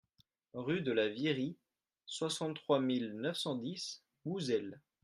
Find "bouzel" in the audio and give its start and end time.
4.25-4.81